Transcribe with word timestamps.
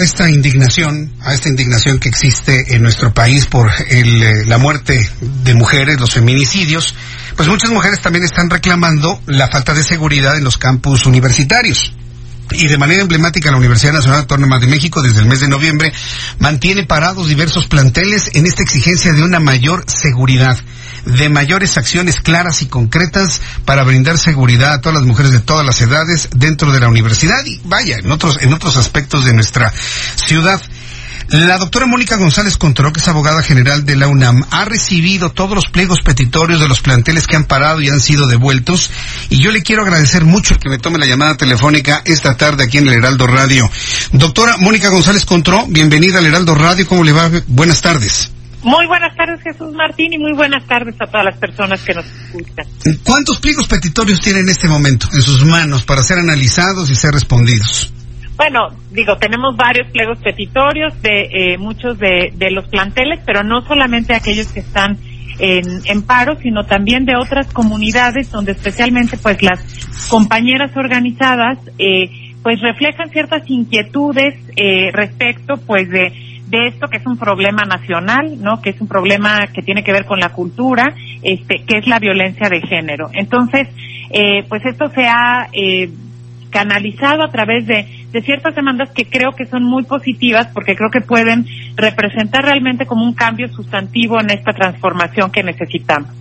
Esta 0.00 0.30
indignación, 0.30 1.12
a 1.22 1.34
esta 1.34 1.48
indignación 1.48 1.98
que 1.98 2.08
existe 2.08 2.76
en 2.76 2.82
nuestro 2.82 3.12
país 3.12 3.46
por 3.46 3.68
eh, 3.68 4.44
la 4.46 4.56
muerte 4.56 5.10
de 5.20 5.54
mujeres, 5.54 5.98
los 5.98 6.12
feminicidios, 6.12 6.94
pues 7.34 7.48
muchas 7.48 7.72
mujeres 7.72 8.00
también 8.00 8.24
están 8.24 8.48
reclamando 8.48 9.20
la 9.26 9.48
falta 9.48 9.74
de 9.74 9.82
seguridad 9.82 10.36
en 10.36 10.44
los 10.44 10.56
campus 10.56 11.04
universitarios. 11.04 11.92
Y 12.52 12.68
de 12.68 12.78
manera 12.78 13.02
emblemática, 13.02 13.50
la 13.50 13.56
Universidad 13.56 13.92
Nacional 13.92 14.20
Autónoma 14.20 14.60
de 14.60 14.68
México, 14.68 15.02
desde 15.02 15.18
el 15.18 15.26
mes 15.26 15.40
de 15.40 15.48
noviembre, 15.48 15.92
mantiene 16.38 16.86
parados 16.86 17.28
diversos 17.28 17.66
planteles 17.66 18.30
en 18.34 18.46
esta 18.46 18.62
exigencia 18.62 19.12
de 19.12 19.24
una 19.24 19.40
mayor 19.40 19.84
seguridad, 19.88 20.56
de 21.04 21.28
mayores 21.28 21.76
acciones 21.76 22.20
claras 22.20 22.62
y 22.62 22.66
concretas 22.66 23.40
para 23.64 23.84
brindar 23.84 24.18
seguridad 24.18 24.74
a 24.74 24.80
todas 24.80 24.98
las 24.98 25.06
mujeres 25.06 25.32
de 25.32 25.40
todas 25.40 25.64
las 25.64 25.80
edades 25.80 26.28
dentro 26.34 26.72
de 26.72 26.80
la 26.80 26.88
universidad 26.88 27.44
y 27.46 27.60
vaya, 27.64 27.98
en 27.98 28.10
otros, 28.10 28.38
en 28.40 28.52
otros 28.52 28.76
aspectos 28.76 29.24
de 29.24 29.34
nuestra 29.34 29.72
ciudad. 30.16 30.60
La 31.30 31.58
doctora 31.58 31.84
Mónica 31.84 32.16
González 32.16 32.56
Contró, 32.56 32.90
que 32.90 33.00
es 33.00 33.08
abogada 33.08 33.42
general 33.42 33.84
de 33.84 33.96
la 33.96 34.08
UNAM, 34.08 34.46
ha 34.50 34.64
recibido 34.64 35.30
todos 35.30 35.54
los 35.54 35.66
pliegos 35.66 36.00
petitorios 36.02 36.58
de 36.58 36.68
los 36.68 36.80
planteles 36.80 37.26
que 37.26 37.36
han 37.36 37.44
parado 37.44 37.82
y 37.82 37.90
han 37.90 38.00
sido 38.00 38.26
devueltos. 38.26 38.90
Y 39.28 39.38
yo 39.38 39.50
le 39.50 39.62
quiero 39.62 39.82
agradecer 39.82 40.24
mucho 40.24 40.56
que 40.58 40.70
me 40.70 40.78
tome 40.78 40.98
la 40.98 41.04
llamada 41.04 41.36
telefónica 41.36 42.00
esta 42.06 42.38
tarde 42.38 42.64
aquí 42.64 42.78
en 42.78 42.88
el 42.88 42.94
Heraldo 42.94 43.26
Radio. 43.26 43.70
Doctora 44.12 44.56
Mónica 44.56 44.88
González 44.88 45.26
Contró, 45.26 45.66
bienvenida 45.68 46.18
al 46.18 46.26
Heraldo 46.26 46.54
Radio. 46.54 46.86
¿Cómo 46.86 47.04
le 47.04 47.12
va? 47.12 47.30
Buenas 47.46 47.82
tardes. 47.82 48.30
Muy 48.62 48.86
buenas 48.86 49.14
tardes, 49.16 49.40
Jesús 49.42 49.72
Martín, 49.72 50.12
y 50.12 50.18
muy 50.18 50.32
buenas 50.32 50.66
tardes 50.66 50.96
a 51.00 51.06
todas 51.06 51.24
las 51.24 51.38
personas 51.38 51.80
que 51.82 51.94
nos 51.94 52.04
escuchan. 52.04 52.66
¿Cuántos 53.04 53.38
pliegos 53.40 53.68
petitorios 53.68 54.20
tiene 54.20 54.40
en 54.40 54.48
este 54.48 54.66
momento 54.66 55.06
en 55.12 55.22
sus 55.22 55.44
manos 55.44 55.84
para 55.84 56.02
ser 56.02 56.18
analizados 56.18 56.90
y 56.90 56.96
ser 56.96 57.12
respondidos? 57.12 57.92
Bueno, 58.36 58.68
digo, 58.90 59.16
tenemos 59.16 59.56
varios 59.56 59.90
pliegos 59.92 60.18
petitorios 60.22 61.00
de 61.02 61.54
eh, 61.54 61.58
muchos 61.58 61.98
de, 61.98 62.32
de, 62.34 62.50
los 62.50 62.68
planteles, 62.68 63.20
pero 63.26 63.42
no 63.42 63.62
solamente 63.66 64.14
aquellos 64.14 64.46
que 64.48 64.60
están 64.60 64.96
en, 65.38 65.80
en, 65.84 66.02
paro, 66.02 66.36
sino 66.40 66.64
también 66.64 67.04
de 67.04 67.16
otras 67.16 67.52
comunidades 67.52 68.30
donde 68.30 68.52
especialmente 68.52 69.16
pues 69.16 69.42
las 69.42 69.60
compañeras 70.08 70.70
organizadas 70.76 71.58
eh, 71.78 72.10
pues 72.42 72.60
reflejan 72.60 73.10
ciertas 73.10 73.42
inquietudes 73.48 74.34
eh, 74.56 74.90
respecto 74.92 75.54
pues 75.66 75.88
de 75.90 76.27
de 76.50 76.68
esto 76.68 76.88
que 76.88 76.98
es 76.98 77.06
un 77.06 77.18
problema 77.18 77.64
nacional, 77.64 78.40
¿no? 78.40 78.60
Que 78.60 78.70
es 78.70 78.80
un 78.80 78.88
problema 78.88 79.46
que 79.48 79.62
tiene 79.62 79.84
que 79.84 79.92
ver 79.92 80.04
con 80.04 80.18
la 80.18 80.30
cultura, 80.30 80.94
este, 81.22 81.64
que 81.66 81.78
es 81.78 81.86
la 81.86 81.98
violencia 81.98 82.48
de 82.48 82.60
género. 82.60 83.10
Entonces, 83.12 83.68
eh, 84.10 84.44
pues 84.48 84.64
esto 84.64 84.88
se 84.90 85.06
ha 85.06 85.48
eh, 85.52 85.90
canalizado 86.50 87.22
a 87.22 87.30
través 87.30 87.66
de, 87.66 87.86
de 88.10 88.22
ciertas 88.22 88.54
demandas 88.54 88.90
que 88.90 89.04
creo 89.04 89.32
que 89.32 89.46
son 89.46 89.64
muy 89.64 89.84
positivas 89.84 90.48
porque 90.54 90.74
creo 90.74 90.90
que 90.90 91.00
pueden 91.00 91.46
representar 91.76 92.44
realmente 92.44 92.86
como 92.86 93.04
un 93.04 93.14
cambio 93.14 93.48
sustantivo 93.48 94.20
en 94.20 94.30
esta 94.30 94.52
transformación 94.52 95.30
que 95.30 95.42
necesitamos. 95.42 96.17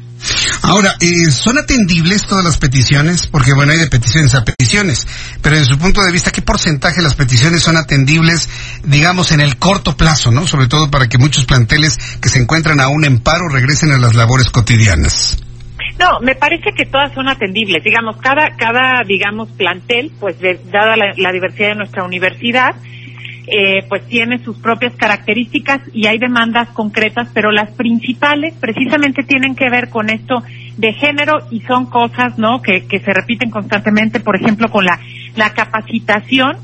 Ahora, 0.61 0.95
eh, 0.99 1.31
¿son 1.31 1.57
atendibles 1.57 2.25
todas 2.25 2.43
las 2.43 2.57
peticiones? 2.57 3.27
Porque 3.27 3.53
bueno, 3.53 3.71
hay 3.71 3.79
de 3.79 3.87
peticiones 3.87 4.35
a 4.35 4.43
peticiones, 4.43 5.07
pero 5.41 5.55
desde 5.55 5.73
su 5.73 5.79
punto 5.79 6.03
de 6.03 6.11
vista, 6.11 6.31
¿qué 6.31 6.41
porcentaje 6.41 6.97
de 6.97 7.03
las 7.03 7.15
peticiones 7.15 7.63
son 7.63 7.77
atendibles, 7.77 8.49
digamos, 8.83 9.31
en 9.31 9.41
el 9.41 9.57
corto 9.57 9.95
plazo, 9.95 10.31
¿no? 10.31 10.47
Sobre 10.47 10.67
todo 10.67 10.89
para 10.89 11.07
que 11.07 11.17
muchos 11.17 11.45
planteles 11.45 11.97
que 12.21 12.29
se 12.29 12.39
encuentran 12.39 12.79
aún 12.79 13.05
en 13.05 13.19
paro 13.19 13.47
regresen 13.49 13.91
a 13.91 13.97
las 13.97 14.15
labores 14.15 14.49
cotidianas. 14.49 15.37
No, 15.99 16.19
me 16.21 16.35
parece 16.35 16.71
que 16.75 16.85
todas 16.85 17.11
son 17.13 17.27
atendibles. 17.27 17.83
Digamos, 17.83 18.17
cada, 18.17 18.55
cada, 18.55 19.03
digamos, 19.07 19.49
plantel, 19.49 20.11
pues 20.19 20.39
de, 20.39 20.59
dada 20.71 20.95
la, 20.95 21.13
la, 21.17 21.31
diversidad 21.31 21.69
de 21.69 21.75
nuestra 21.75 22.03
universidad, 22.03 22.75
eh, 23.47 23.85
pues 23.87 24.05
tiene 24.07 24.39
sus 24.39 24.57
propias 24.57 24.93
características 24.95 25.81
y 25.93 26.05
hay 26.07 26.17
demandas 26.17 26.67
concretas, 26.69 27.29
pero 27.33 27.51
las 27.51 27.71
principales 27.71 28.53
precisamente 28.59 29.23
tienen 29.23 29.55
que 29.55 29.69
ver 29.69 29.89
con 29.89 30.09
esto 30.09 30.43
de 30.75 30.93
género 30.93 31.47
y 31.49 31.61
son 31.61 31.85
cosas, 31.85 32.37
¿no? 32.37 32.61
Que, 32.61 32.85
que 32.85 32.99
se 32.99 33.13
repiten 33.13 33.49
constantemente, 33.49 34.19
por 34.19 34.35
ejemplo, 34.35 34.69
con 34.69 34.83
la, 34.85 34.99
la 35.35 35.53
capacitación 35.53 36.57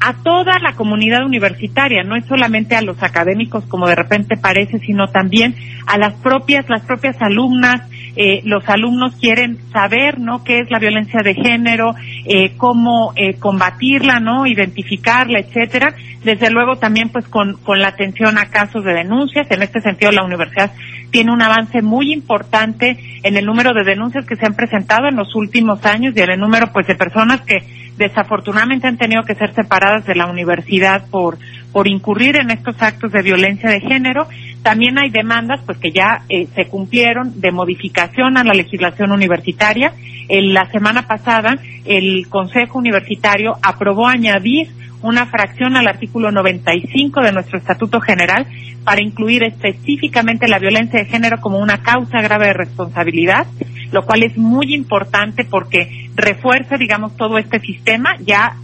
a 0.00 0.14
toda 0.22 0.58
la 0.60 0.74
comunidad 0.74 1.24
universitaria, 1.24 2.02
no 2.02 2.16
es 2.16 2.24
solamente 2.26 2.76
a 2.76 2.82
los 2.82 3.02
académicos 3.02 3.64
como 3.64 3.86
de 3.86 3.94
repente 3.94 4.36
parece, 4.36 4.78
sino 4.78 5.08
también 5.08 5.54
a 5.86 5.98
las 5.98 6.14
propias, 6.14 6.68
las 6.68 6.82
propias 6.82 7.16
alumnas, 7.20 7.82
eh, 8.16 8.40
los 8.44 8.66
alumnos 8.68 9.14
quieren 9.16 9.58
saber, 9.72 10.18
¿no? 10.18 10.42
Qué 10.42 10.60
es 10.60 10.70
la 10.70 10.78
violencia 10.78 11.20
de 11.22 11.34
género, 11.34 11.94
eh, 12.24 12.52
cómo 12.56 13.12
eh, 13.14 13.34
combatirla, 13.34 14.20
¿no? 14.20 14.46
Identificarla, 14.46 15.38
etcétera. 15.38 15.94
Desde 16.24 16.50
luego 16.50 16.76
también, 16.76 17.10
pues, 17.10 17.28
con, 17.28 17.58
con 17.58 17.78
la 17.78 17.88
atención 17.88 18.38
a 18.38 18.46
casos 18.46 18.84
de 18.84 18.94
denuncias. 18.94 19.50
En 19.50 19.62
este 19.62 19.82
sentido, 19.82 20.12
la 20.12 20.24
universidad 20.24 20.72
tiene 21.10 21.30
un 21.30 21.42
avance 21.42 21.82
muy 21.82 22.12
importante 22.12 22.96
en 23.22 23.36
el 23.36 23.44
número 23.44 23.74
de 23.74 23.84
denuncias 23.84 24.24
que 24.26 24.36
se 24.36 24.46
han 24.46 24.54
presentado 24.54 25.08
en 25.08 25.16
los 25.16 25.34
últimos 25.34 25.84
años 25.84 26.14
y 26.16 26.20
en 26.20 26.30
el 26.30 26.40
número, 26.40 26.72
pues, 26.72 26.86
de 26.86 26.94
personas 26.94 27.42
que 27.42 27.58
desafortunadamente 27.96 28.86
han 28.86 28.98
tenido 28.98 29.22
que 29.22 29.34
ser 29.34 29.54
separadas 29.54 30.04
de 30.06 30.14
la 30.14 30.26
universidad 30.26 31.06
por 31.10 31.38
por 31.76 31.88
incurrir 31.88 32.36
en 32.40 32.50
estos 32.50 32.80
actos 32.80 33.12
de 33.12 33.20
violencia 33.20 33.68
de 33.68 33.82
género. 33.82 34.26
También 34.62 34.98
hay 34.98 35.10
demandas, 35.10 35.60
pues 35.66 35.76
que 35.76 35.90
ya 35.90 36.22
eh, 36.30 36.46
se 36.54 36.68
cumplieron 36.68 37.38
de 37.38 37.52
modificación 37.52 38.38
a 38.38 38.44
la 38.44 38.54
legislación 38.54 39.12
universitaria. 39.12 39.92
En 40.30 40.54
la 40.54 40.70
semana 40.70 41.06
pasada, 41.06 41.54
el 41.84 42.28
Consejo 42.30 42.78
Universitario 42.78 43.58
aprobó 43.62 44.08
añadir 44.08 44.68
una 45.02 45.26
fracción 45.26 45.76
al 45.76 45.86
artículo 45.86 46.32
95 46.32 47.20
de 47.20 47.32
nuestro 47.32 47.58
Estatuto 47.58 48.00
General 48.00 48.46
para 48.82 49.02
incluir 49.02 49.42
específicamente 49.42 50.48
la 50.48 50.58
violencia 50.58 51.00
de 51.00 51.04
género 51.04 51.42
como 51.42 51.58
una 51.58 51.82
causa 51.82 52.22
grave 52.22 52.46
de 52.46 52.54
responsabilidad, 52.54 53.46
lo 53.96 54.04
cual 54.04 54.24
es 54.24 54.36
muy 54.36 54.74
importante 54.74 55.46
porque 55.46 56.10
refuerza, 56.14 56.76
digamos, 56.76 57.16
todo 57.16 57.38
este 57.38 57.60
sistema. 57.60 58.14
Ya 58.20 58.54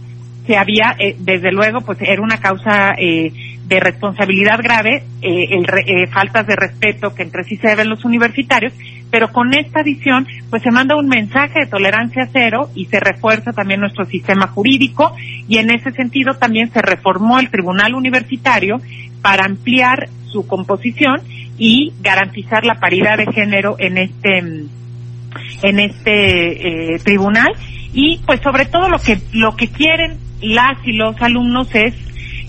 se 0.45 0.57
había, 0.57 0.95
eh, 0.99 1.15
desde 1.17 1.51
luego, 1.51 1.81
pues 1.81 1.97
era 2.01 2.21
una 2.21 2.37
causa 2.37 2.91
eh, 2.99 3.33
de 3.65 3.79
responsabilidad 3.79 4.59
grave, 4.61 5.05
eh, 5.23 5.47
el 5.49 5.65
eh, 5.87 6.05
faltas 6.05 6.45
de 6.45 6.55
respeto 6.55 7.15
que 7.15 7.23
entre 7.23 7.45
sí 7.45 7.57
se 7.57 7.69
deben 7.69 7.89
los 7.89 8.05
universitarios, 8.05 8.73
pero 9.09 9.31
con 9.31 9.55
esta 9.55 9.79
adición, 9.79 10.27
pues 10.51 10.61
se 10.61 10.69
manda 10.69 10.95
un 10.95 11.07
mensaje 11.07 11.61
de 11.61 11.65
tolerancia 11.65 12.29
cero 12.31 12.69
y 12.75 12.85
se 12.85 12.99
refuerza 12.99 13.53
también 13.53 13.79
nuestro 13.79 14.05
sistema 14.05 14.45
jurídico 14.45 15.15
y 15.47 15.57
en 15.57 15.71
ese 15.71 15.91
sentido 15.93 16.35
también 16.35 16.71
se 16.71 16.83
reformó 16.83 17.39
el 17.39 17.49
Tribunal 17.49 17.95
Universitario 17.95 18.79
para 19.23 19.45
ampliar 19.45 20.09
su 20.27 20.45
composición 20.45 21.21
y 21.57 21.93
garantizar 22.01 22.65
la 22.65 22.79
paridad 22.79 23.17
de 23.17 23.31
género 23.31 23.75
en 23.79 23.97
este 23.97 24.43
en 25.61 25.79
este 25.79 26.97
tribunal. 27.03 27.53
Y 27.93 28.19
pues 28.25 28.41
sobre 28.41 28.65
todo 28.65 28.89
lo 28.89 28.97
que 28.97 29.19
lo 29.33 29.55
que 29.55 29.67
quieren 29.67 30.17
las 30.41 30.77
y 30.85 30.93
los 30.93 31.19
alumnos 31.21 31.73
es 31.73 31.93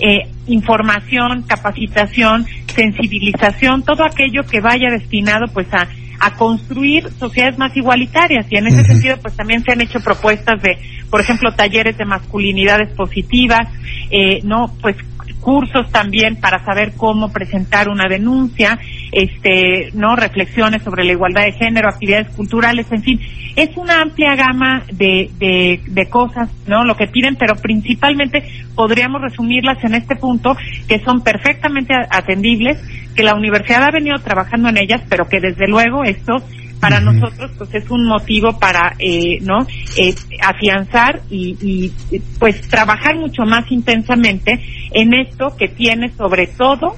eh, 0.00 0.28
información, 0.46 1.42
capacitación, 1.42 2.46
sensibilización, 2.66 3.82
todo 3.84 4.04
aquello 4.04 4.42
que 4.44 4.60
vaya 4.60 4.90
destinado 4.90 5.46
pues 5.52 5.72
a, 5.72 5.86
a 6.20 6.34
construir 6.34 7.08
sociedades 7.18 7.58
más 7.58 7.76
igualitarias. 7.76 8.46
Y 8.50 8.56
en 8.56 8.66
ese 8.66 8.80
uh 8.80 8.80
-huh. 8.80 8.86
sentido 8.86 9.16
pues 9.22 9.36
también 9.36 9.62
se 9.62 9.72
han 9.72 9.80
hecho 9.80 10.00
propuestas 10.00 10.60
de, 10.62 10.78
por 11.10 11.20
ejemplo, 11.20 11.52
talleres 11.52 11.96
de 11.96 12.04
masculinidades 12.04 12.90
positivas, 12.96 13.68
eh, 14.10 14.40
no, 14.42 14.74
pues 14.80 14.96
cursos 15.44 15.90
también 15.92 16.36
para 16.36 16.64
saber 16.64 16.94
cómo 16.96 17.30
presentar 17.30 17.88
una 17.88 18.08
denuncia, 18.08 18.78
este, 19.12 19.90
no 19.92 20.16
reflexiones 20.16 20.82
sobre 20.82 21.04
la 21.04 21.12
igualdad 21.12 21.44
de 21.44 21.52
género, 21.52 21.88
actividades 21.88 22.30
culturales, 22.34 22.90
en 22.90 23.02
fin, 23.02 23.20
es 23.54 23.76
una 23.76 24.00
amplia 24.00 24.34
gama 24.34 24.82
de, 24.90 25.30
de, 25.38 25.80
de 25.86 26.06
cosas, 26.08 26.48
no, 26.66 26.84
lo 26.84 26.96
que 26.96 27.06
piden, 27.06 27.36
pero 27.36 27.54
principalmente 27.56 28.42
podríamos 28.74 29.20
resumirlas 29.20 29.84
en 29.84 29.94
este 29.94 30.16
punto 30.16 30.56
que 30.88 30.98
son 31.00 31.22
perfectamente 31.22 31.94
atendibles, 32.10 32.82
que 33.14 33.22
la 33.22 33.34
universidad 33.34 33.84
ha 33.84 33.90
venido 33.92 34.16
trabajando 34.18 34.70
en 34.70 34.78
ellas, 34.78 35.02
pero 35.08 35.28
que 35.28 35.40
desde 35.40 35.68
luego 35.68 36.02
esto 36.04 36.42
para 36.84 37.00
nosotros 37.00 37.50
pues 37.56 37.74
es 37.74 37.90
un 37.90 38.06
motivo 38.06 38.58
para 38.58 38.94
eh, 38.98 39.38
no 39.40 39.66
eh, 39.96 40.14
afianzar 40.42 41.22
y, 41.30 41.56
y 41.62 42.18
pues 42.38 42.60
trabajar 42.68 43.16
mucho 43.16 43.44
más 43.46 43.72
intensamente 43.72 44.60
en 44.92 45.14
esto 45.14 45.56
que 45.56 45.68
tiene 45.68 46.10
sobre 46.10 46.46
todo 46.46 46.94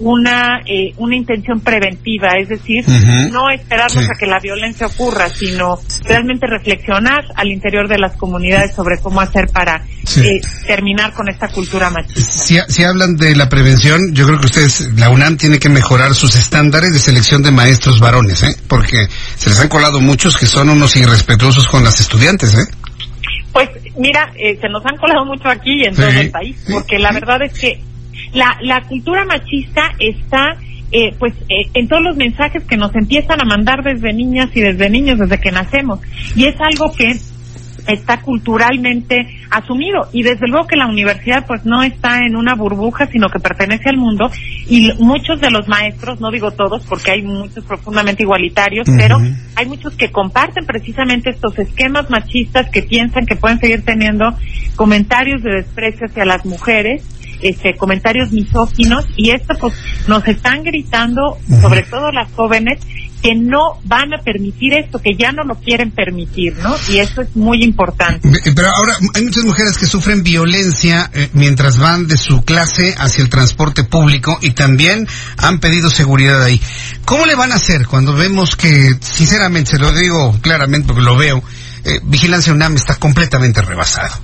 una 0.00 0.60
eh, 0.66 0.92
una 0.96 1.16
intención 1.16 1.60
preventiva, 1.60 2.28
es 2.40 2.48
decir, 2.48 2.84
no 3.30 3.50
esperarnos 3.50 4.04
a 4.04 4.18
que 4.18 4.26
la 4.26 4.38
violencia 4.40 4.86
ocurra, 4.86 5.28
sino 5.28 5.78
realmente 6.04 6.46
reflexionar 6.46 7.24
al 7.34 7.48
interior 7.48 7.88
de 7.88 7.98
las 7.98 8.16
comunidades 8.16 8.74
sobre 8.74 8.98
cómo 9.00 9.20
hacer 9.20 9.48
para 9.48 9.84
eh, 10.16 10.40
terminar 10.66 11.12
con 11.12 11.28
esta 11.28 11.48
cultura 11.48 11.90
machista. 11.90 12.68
Si, 12.68 12.82
hablan 12.84 13.16
de 13.16 13.34
la 13.34 13.48
prevención, 13.48 14.14
yo 14.14 14.26
creo 14.26 14.38
que 14.40 14.46
ustedes, 14.46 14.88
la 14.96 15.10
UNAM 15.10 15.36
tiene 15.36 15.58
que 15.58 15.68
mejorar 15.68 16.14
sus 16.14 16.34
estándares 16.36 16.92
de 16.92 16.98
selección 16.98 17.42
de 17.42 17.50
maestros 17.50 18.00
varones, 18.00 18.42
¿eh? 18.42 18.56
porque 18.68 19.06
se 19.36 19.50
les 19.50 19.60
han 19.60 19.68
colado 19.68 20.00
muchos 20.00 20.36
que 20.36 20.46
son 20.46 20.70
unos 20.70 20.96
irrespetuosos 20.96 21.66
con 21.66 21.84
las 21.84 22.00
estudiantes, 22.00 22.54
¿eh? 22.54 22.66
Pues 23.52 23.70
mira, 23.96 24.30
eh, 24.36 24.56
se 24.60 24.68
nos 24.68 24.84
han 24.86 24.96
colado 24.98 25.24
mucho 25.24 25.48
aquí 25.48 25.82
y 25.82 25.88
en 25.88 25.94
todo 25.94 26.06
el 26.06 26.30
país, 26.30 26.56
porque 26.70 26.98
la 26.98 27.12
verdad 27.12 27.42
es 27.42 27.58
que 27.58 27.80
la, 28.32 28.58
la 28.62 28.82
cultura 28.82 29.24
machista 29.24 29.92
está 29.98 30.56
eh, 30.90 31.14
pues 31.18 31.34
eh, 31.50 31.68
en 31.74 31.86
todos 31.86 32.02
los 32.02 32.16
mensajes 32.16 32.64
que 32.64 32.78
nos 32.78 32.94
empiezan 32.94 33.40
a 33.42 33.44
mandar 33.44 33.82
desde 33.82 34.14
niñas 34.14 34.48
y 34.54 34.60
desde 34.60 34.88
niños 34.88 35.18
desde 35.18 35.38
que 35.38 35.52
nacemos. 35.52 36.00
Y 36.34 36.46
es 36.46 36.56
algo 36.60 36.92
que 36.96 37.14
está 37.86 38.20
culturalmente 38.20 39.26
asumido. 39.50 40.08
Y 40.12 40.22
desde 40.22 40.46
luego 40.46 40.66
que 40.66 40.76
la 40.76 40.86
universidad 40.86 41.46
pues 41.46 41.64
no 41.66 41.82
está 41.82 42.18
en 42.26 42.36
una 42.36 42.54
burbuja 42.54 43.06
sino 43.06 43.28
que 43.28 43.38
pertenece 43.38 43.90
al 43.90 43.98
mundo. 43.98 44.30
Y 44.66 44.90
muchos 44.98 45.40
de 45.40 45.50
los 45.50 45.68
maestros 45.68 46.20
no 46.20 46.30
digo 46.30 46.52
todos 46.52 46.86
porque 46.86 47.10
hay 47.10 47.22
muchos 47.22 47.64
profundamente 47.64 48.22
igualitarios 48.22 48.86
pero 48.96 49.18
hay 49.56 49.66
muchos 49.66 49.94
que 49.94 50.10
comparten 50.10 50.64
precisamente 50.64 51.30
estos 51.30 51.58
esquemas 51.58 52.08
machistas 52.10 52.70
que 52.70 52.82
piensan 52.82 53.26
que 53.26 53.36
pueden 53.36 53.58
seguir 53.58 53.84
teniendo 53.84 54.34
comentarios 54.76 55.42
de 55.42 55.56
desprecio 55.56 56.06
hacia 56.06 56.24
las 56.24 56.44
mujeres 56.44 57.02
este, 57.40 57.74
comentarios 57.76 58.32
misóginos 58.32 59.06
y 59.16 59.30
esto 59.30 59.54
pues 59.58 59.74
nos 60.06 60.26
están 60.26 60.62
gritando, 60.62 61.38
sobre 61.60 61.82
todo 61.82 62.10
las 62.12 62.30
jóvenes, 62.32 62.78
que 63.22 63.34
no 63.34 63.80
van 63.84 64.14
a 64.14 64.22
permitir 64.22 64.74
esto, 64.74 65.00
que 65.00 65.16
ya 65.18 65.32
no 65.32 65.42
lo 65.42 65.56
quieren 65.56 65.90
permitir, 65.90 66.56
¿no? 66.58 66.76
Y 66.88 66.98
eso 66.98 67.22
es 67.22 67.34
muy 67.34 67.64
importante. 67.64 68.28
Pero 68.54 68.68
ahora 68.68 68.94
hay 69.14 69.22
muchas 69.22 69.44
mujeres 69.44 69.76
que 69.76 69.86
sufren 69.86 70.22
violencia 70.22 71.10
eh, 71.12 71.28
mientras 71.32 71.78
van 71.78 72.06
de 72.06 72.16
su 72.16 72.42
clase 72.42 72.94
hacia 72.96 73.22
el 73.22 73.28
transporte 73.28 73.84
público 73.84 74.38
y 74.40 74.52
también 74.52 75.08
han 75.36 75.58
pedido 75.58 75.90
seguridad 75.90 76.42
ahí. 76.42 76.60
¿Cómo 77.04 77.26
le 77.26 77.34
van 77.34 77.52
a 77.52 77.56
hacer 77.56 77.86
cuando 77.86 78.14
vemos 78.14 78.54
que, 78.54 78.90
sinceramente, 79.00 79.72
se 79.72 79.78
lo 79.78 79.92
digo 79.92 80.38
claramente 80.40 80.86
porque 80.86 81.02
lo 81.02 81.16
veo, 81.16 81.42
eh, 81.84 82.00
Vigilancia 82.02 82.52
UNAM 82.52 82.76
está 82.76 82.96
completamente 82.96 83.62
rebasado. 83.62 84.14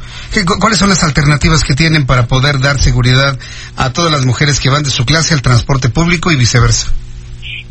¿Cuáles 0.61 0.79
son 0.79 0.89
las 0.89 1.03
alternativas 1.03 1.62
que 1.62 1.75
tienen 1.75 2.06
para 2.06 2.27
poder 2.27 2.61
dar 2.61 2.81
seguridad 2.81 3.39
a 3.77 3.93
todas 3.93 4.11
las 4.11 4.25
mujeres 4.25 4.61
que 4.61 4.71
van 4.71 4.83
de 4.83 4.91
su 4.91 5.05
clase 5.05 5.35
al 5.35 5.43
transporte 5.43 5.89
público 5.89 6.33
y 6.33 6.37
viceversa? 6.37 6.93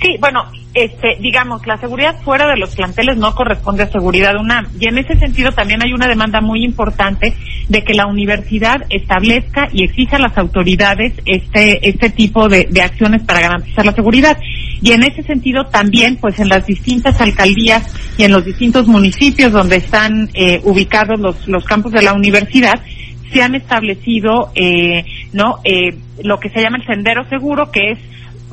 Sí, 0.03 0.17
bueno, 0.19 0.43
este, 0.73 1.15
digamos, 1.21 1.65
la 1.65 1.77
seguridad 1.77 2.19
fuera 2.23 2.45
de 2.47 2.57
los 2.57 2.75
planteles 2.75 3.15
no 3.15 3.33
corresponde 3.33 3.83
a 3.83 3.87
seguridad 3.91 4.35
UNAM. 4.35 4.67
Y 4.77 4.89
en 4.89 4.97
ese 4.97 5.17
sentido 5.17 5.53
también 5.53 5.81
hay 5.81 5.93
una 5.93 6.07
demanda 6.07 6.41
muy 6.41 6.65
importante 6.65 7.33
de 7.69 7.83
que 7.85 7.93
la 7.93 8.05
universidad 8.05 8.83
establezca 8.89 9.69
y 9.71 9.85
exija 9.85 10.17
a 10.17 10.19
las 10.19 10.37
autoridades 10.37 11.13
este, 11.25 11.87
este 11.87 12.09
tipo 12.09 12.49
de, 12.49 12.67
de 12.69 12.81
acciones 12.81 13.23
para 13.23 13.39
garantizar 13.39 13.85
la 13.85 13.93
seguridad. 13.93 14.37
Y 14.81 14.91
en 14.91 15.03
ese 15.03 15.23
sentido 15.23 15.67
también, 15.67 16.17
pues 16.17 16.37
en 16.41 16.49
las 16.49 16.65
distintas 16.65 17.21
alcaldías 17.21 17.95
y 18.17 18.23
en 18.23 18.33
los 18.33 18.43
distintos 18.43 18.85
municipios 18.85 19.53
donde 19.53 19.77
están 19.77 20.29
eh, 20.33 20.59
ubicados 20.65 21.17
los, 21.17 21.47
los 21.47 21.63
campus 21.63 21.93
de 21.93 22.01
la 22.01 22.11
universidad, 22.11 22.81
se 23.31 23.41
han 23.41 23.55
establecido, 23.55 24.51
eh, 24.53 25.05
no, 25.31 25.59
eh, 25.63 25.95
lo 26.21 26.39
que 26.41 26.49
se 26.49 26.61
llama 26.61 26.77
el 26.77 26.85
sendero 26.85 27.23
seguro, 27.29 27.71
que 27.71 27.91
es 27.91 27.99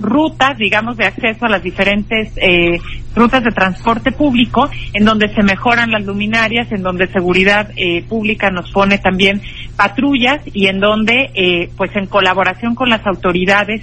rutas, 0.01 0.57
digamos, 0.59 0.97
de 0.97 1.07
acceso 1.07 1.47
a 1.47 1.49
las 1.49 1.63
diferentes 1.63 2.33
eh, 2.37 2.79
rutas 3.15 3.43
de 3.45 3.51
transporte 3.51 4.13
público, 4.13 4.69
en 4.95 5.05
donde 5.05 5.33
se 5.35 5.43
mejoran 5.43 5.91
las 5.91 6.05
luminarias, 6.05 6.71
en 6.73 6.83
donde 6.83 7.07
seguridad 7.09 7.71
eh, 7.77 8.05
pública 8.09 8.51
nos 8.51 8.71
pone 8.71 8.99
también 8.99 9.43
patrullas 9.77 10.41
y 10.53 10.67
en 10.67 10.81
donde, 10.81 11.31
eh, 11.35 11.71
pues 11.77 11.91
en 11.97 12.07
colaboración 12.07 12.75
con 12.75 12.89
las 12.89 13.07
autoridades 13.07 13.83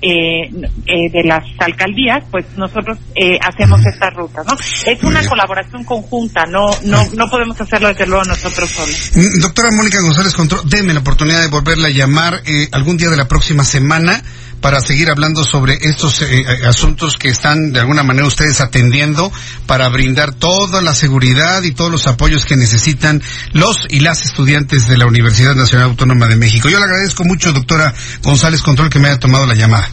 eh, 0.00 0.48
eh, 0.86 1.10
de 1.10 1.24
las 1.24 1.44
alcaldías, 1.58 2.22
pues 2.30 2.44
nosotros 2.56 2.98
eh, 3.16 3.36
hacemos 3.42 3.84
esta 3.84 4.10
ruta, 4.10 4.42
¿no? 4.46 4.56
Es 4.86 5.02
una 5.02 5.26
colaboración 5.26 5.82
conjunta, 5.84 6.44
no 6.46 6.70
no 6.84 7.04
no 7.14 7.28
podemos 7.28 7.60
hacerlo 7.60 7.88
desde 7.88 8.06
luego 8.06 8.24
nosotros 8.24 8.70
solos. 8.70 9.10
Mm, 9.14 9.40
doctora 9.40 9.70
Mónica 9.72 10.00
González 10.00 10.34
Control, 10.34 10.60
deme 10.66 10.94
la 10.94 11.00
oportunidad 11.00 11.42
de 11.42 11.48
volverla 11.48 11.88
a 11.88 11.90
llamar 11.90 12.42
eh, 12.46 12.68
algún 12.70 12.96
día 12.96 13.10
de 13.10 13.16
la 13.16 13.26
próxima 13.26 13.64
semana 13.64 14.22
para 14.60 14.80
seguir 14.80 15.10
hablando 15.10 15.44
sobre 15.44 15.74
estos 15.74 16.22
eh, 16.22 16.40
eh, 16.40 16.66
asuntos 16.66 17.16
que 17.16 17.28
están 17.28 17.72
de 17.72 17.80
alguna 17.80 18.02
manera 18.02 18.26
ustedes 18.26 18.60
atendiendo 18.60 19.30
para 19.66 19.88
brindar 19.88 20.34
toda 20.34 20.82
la 20.82 20.94
seguridad 20.94 21.62
y 21.62 21.72
todos 21.72 21.90
los 21.90 22.06
apoyos 22.06 22.44
que 22.44 22.56
necesitan 22.56 23.22
los 23.52 23.86
y 23.88 24.00
las 24.00 24.24
estudiantes 24.24 24.88
de 24.88 24.96
la 24.96 25.06
Universidad 25.06 25.54
Nacional 25.54 25.90
Autónoma 25.90 26.26
de 26.26 26.36
México. 26.36 26.68
Yo 26.68 26.78
le 26.78 26.84
agradezco 26.84 27.24
mucho, 27.24 27.52
doctora 27.52 27.92
González 28.22 28.62
Control, 28.62 28.90
que 28.90 28.98
me 28.98 29.08
haya 29.08 29.18
tomado 29.18 29.46
la 29.46 29.54
llamada. 29.54 29.88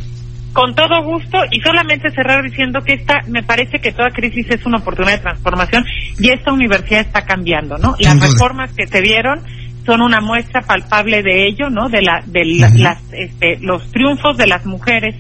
Con 0.53 0.73
todo 0.73 1.03
gusto 1.03 1.38
y 1.51 1.59
solamente 1.59 2.09
cerrar 2.11 2.41
diciendo 2.41 2.79
que 2.81 2.94
esta, 2.94 3.21
me 3.27 3.44
parece 3.44 3.79
que 3.79 3.91
toda 3.91 4.09
crisis 4.11 4.45
es 4.50 4.65
una 4.65 4.77
oportunidad 4.77 5.18
de 5.18 5.23
transformación 5.23 5.83
y 6.18 6.29
esta 6.31 6.53
universidad 6.53 7.01
está 7.01 7.25
cambiando, 7.25 7.77
¿no? 7.77 7.95
Las 8.00 8.19
reformas 8.19 8.71
que 8.71 8.88
se 8.88 9.01
dieron 9.01 9.41
son 9.85 10.01
una 10.01 10.19
muestra 10.19 10.61
palpable 10.61 11.21
de 11.21 11.47
ello, 11.47 11.69
¿no? 11.69 11.89
De 11.89 12.01
la, 12.01 12.23
de 12.25 12.45
las, 12.45 13.01
este, 13.11 13.57
los 13.61 13.89
triunfos 13.91 14.35
de 14.37 14.47
las 14.47 14.65
mujeres, 14.65 15.15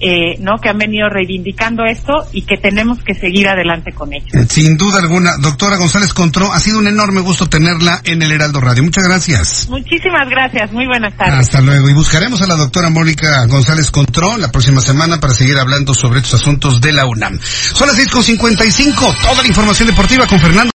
eh, 0.00 0.36
¿no? 0.40 0.58
Que 0.58 0.70
han 0.70 0.78
venido 0.78 1.08
reivindicando 1.08 1.84
esto 1.84 2.12
y 2.32 2.42
que 2.42 2.56
tenemos 2.56 3.02
que 3.02 3.14
seguir 3.14 3.48
adelante 3.48 3.92
con 3.92 4.12
ello. 4.12 4.26
Eh, 4.32 4.46
sin 4.48 4.76
duda 4.76 4.98
alguna, 4.98 5.32
doctora 5.40 5.76
González 5.76 6.12
Contró, 6.12 6.52
ha 6.52 6.60
sido 6.60 6.78
un 6.78 6.86
enorme 6.86 7.20
gusto 7.20 7.46
tenerla 7.46 8.00
en 8.04 8.22
el 8.22 8.32
Heraldo 8.32 8.60
Radio. 8.60 8.82
Muchas 8.82 9.04
gracias. 9.04 9.68
Muchísimas 9.68 10.28
gracias, 10.28 10.72
muy 10.72 10.86
buenas 10.86 11.14
tardes. 11.16 11.40
Hasta 11.40 11.60
luego. 11.60 11.88
Y 11.90 11.94
buscaremos 11.94 12.40
a 12.42 12.46
la 12.46 12.56
doctora 12.56 12.90
Mónica 12.90 13.44
González 13.46 13.90
Contró 13.90 14.36
la 14.38 14.50
próxima 14.50 14.80
semana 14.80 15.20
para 15.20 15.32
seguir 15.32 15.58
hablando 15.58 15.94
sobre 15.94 16.20
estos 16.20 16.40
asuntos 16.40 16.80
de 16.80 16.92
la 16.92 17.06
UNAM. 17.06 17.38
Son 17.40 17.86
las 17.86 17.96
6.55, 17.98 19.20
toda 19.22 19.42
la 19.42 19.48
información 19.48 19.88
deportiva 19.88 20.26
con 20.26 20.40
Fernando. 20.40 20.75